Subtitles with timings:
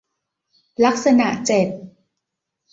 [0.85, 1.67] ลักษณะเจ็ด